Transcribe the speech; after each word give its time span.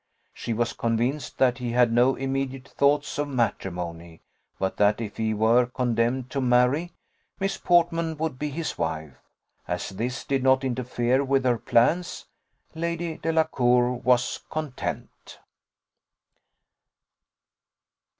She 0.33 0.51
was 0.51 0.73
convinced 0.73 1.37
that 1.37 1.59
he 1.59 1.73
had 1.73 1.91
no 1.91 2.15
immediate 2.15 2.67
thoughts 2.67 3.19
of 3.19 3.27
matrimony; 3.27 4.23
but 4.57 4.77
that 4.77 4.99
if 4.99 5.17
he 5.17 5.31
were 5.35 5.67
condemned 5.67 6.31
to 6.31 6.41
marry, 6.41 6.93
Miss 7.39 7.57
Portman 7.59 8.17
would 8.17 8.39
be 8.39 8.49
his 8.49 8.79
wife. 8.79 9.13
As 9.67 9.89
this 9.89 10.23
did 10.23 10.41
not 10.41 10.63
interfere 10.63 11.23
with 11.23 11.43
her 11.45 11.59
plans, 11.59 12.25
Lady 12.73 13.17
Delacour 13.19 13.91
was 13.93 14.39
content. 14.49 15.37